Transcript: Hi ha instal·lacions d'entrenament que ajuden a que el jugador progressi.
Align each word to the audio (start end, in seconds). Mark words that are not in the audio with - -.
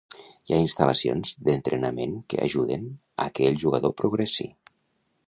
Hi 0.19 0.53
ha 0.55 0.61
instal·lacions 0.67 1.33
d'entrenament 1.49 2.15
que 2.33 2.41
ajuden 2.47 2.87
a 3.27 3.29
que 3.37 3.51
el 3.51 3.61
jugador 3.65 3.95
progressi. 4.03 4.49